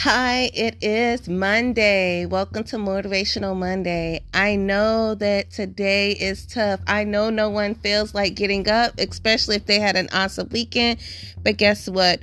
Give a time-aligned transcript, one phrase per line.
[0.00, 2.26] Hi, it is Monday.
[2.26, 4.20] Welcome to Motivational Monday.
[4.34, 6.80] I know that today is tough.
[6.86, 11.00] I know no one feels like getting up, especially if they had an awesome weekend.
[11.42, 12.20] But guess what?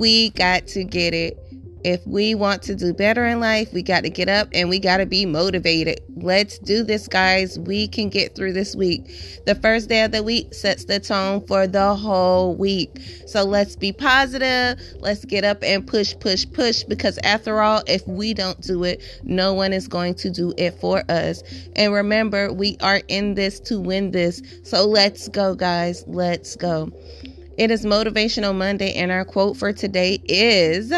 [0.00, 1.38] We got to get it
[1.84, 4.78] if we want to do better in life, we got to get up and we
[4.78, 6.00] got to be motivated.
[6.16, 7.58] Let's do this, guys.
[7.58, 9.06] We can get through this week.
[9.46, 13.00] The first day of the week sets the tone for the whole week.
[13.26, 14.78] So let's be positive.
[15.00, 16.84] Let's get up and push, push, push.
[16.84, 20.78] Because after all, if we don't do it, no one is going to do it
[20.80, 21.42] for us.
[21.76, 24.42] And remember, we are in this to win this.
[24.62, 26.04] So let's go, guys.
[26.06, 26.90] Let's go.
[27.58, 30.92] It is Motivational Monday, and our quote for today is.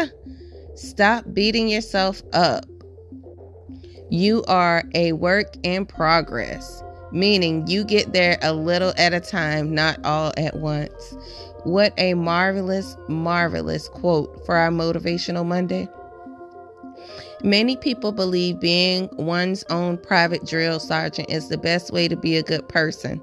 [0.75, 2.65] Stop beating yourself up.
[4.09, 9.73] You are a work in progress, meaning you get there a little at a time,
[9.73, 11.15] not all at once.
[11.63, 15.87] What a marvelous, marvelous quote for our Motivational Monday.
[17.43, 22.37] Many people believe being one's own private drill sergeant is the best way to be
[22.37, 23.21] a good person.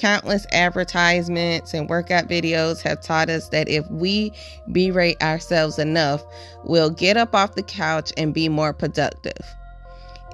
[0.00, 4.32] Countless advertisements and workout videos have taught us that if we
[4.72, 6.24] berate ourselves enough,
[6.64, 9.36] we'll get up off the couch and be more productive.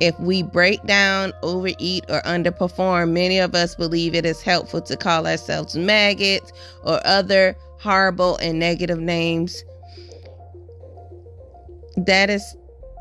[0.00, 4.96] If we break down, overeat, or underperform, many of us believe it is helpful to
[4.96, 6.52] call ourselves maggots
[6.84, 9.64] or other horrible and negative names.
[11.96, 12.56] That is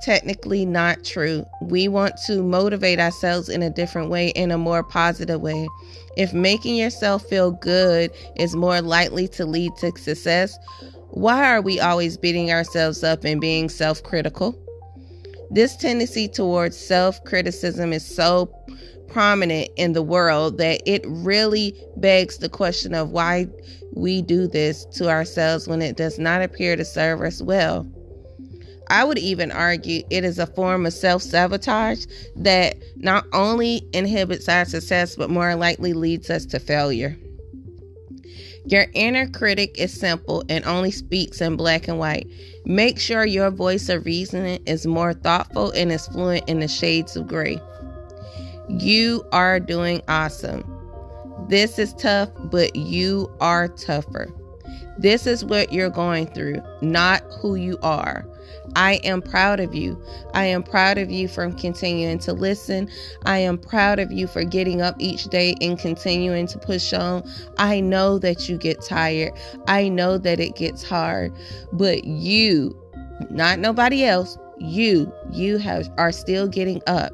[0.06, 1.44] technically not true.
[1.62, 5.68] We want to motivate ourselves in a different way, in a more positive way.
[6.16, 10.60] If making yourself feel good is more likely to lead to success,
[11.10, 14.56] why are we always beating ourselves up and being self critical?
[15.50, 18.54] This tendency towards self criticism is so
[19.08, 23.48] prominent in the world that it really begs the question of why
[23.94, 27.88] we do this to ourselves when it does not appear to serve us well.
[28.90, 34.48] I would even argue it is a form of self sabotage that not only inhibits
[34.50, 37.18] our success, but more likely leads us to failure.
[38.68, 42.28] Your inner critic is simple and only speaks in black and white.
[42.66, 47.16] Make sure your voice of reasoning is more thoughtful and is fluent in the shades
[47.16, 47.62] of gray.
[48.68, 50.64] You are doing awesome.
[51.48, 54.34] This is tough, but you are tougher.
[54.98, 58.26] This is what you're going through, not who you are.
[58.76, 60.02] I am proud of you.
[60.34, 62.90] I am proud of you for continuing to listen.
[63.26, 67.30] I am proud of you for getting up each day and continuing to push on.
[67.58, 69.34] I know that you get tired.
[69.68, 71.34] I know that it gets hard,
[71.74, 72.78] but you,
[73.30, 77.12] not nobody else, you, you have are still getting up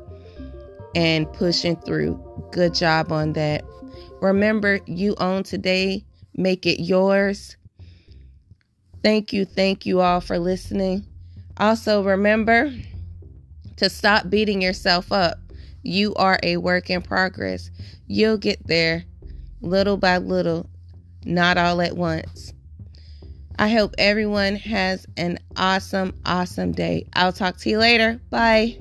[0.95, 2.19] and pushing through.
[2.51, 3.63] Good job on that.
[4.21, 6.05] Remember, you own today.
[6.35, 7.57] Make it yours.
[9.03, 11.05] Thank you, thank you all for listening.
[11.57, 12.71] Also, remember
[13.77, 15.39] to stop beating yourself up.
[15.83, 17.71] You are a work in progress.
[18.07, 19.05] You'll get there
[19.61, 20.69] little by little,
[21.25, 22.53] not all at once.
[23.57, 27.07] I hope everyone has an awesome, awesome day.
[27.13, 28.19] I'll talk to you later.
[28.29, 28.79] Bye.